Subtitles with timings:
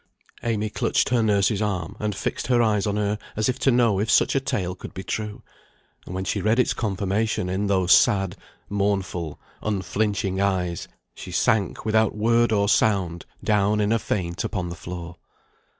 [0.41, 3.99] Amy clutched her nurse's arm, and fixed her eyes on her as if to know
[3.99, 5.43] if such a tale could be true;
[6.07, 8.35] and when she read its confirmation in those sad,
[8.67, 14.75] mournful, unflinching eyes, she sank, without word or sound, down in a faint upon the
[14.75, 15.17] floor.